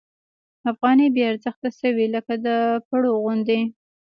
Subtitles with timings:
[0.71, 2.47] افغانۍ بې ارزښته شوې لکه د
[2.87, 3.61] پړو غوندې.